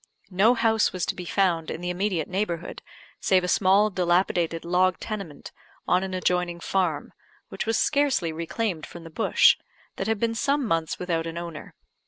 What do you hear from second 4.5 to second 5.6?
log tenement,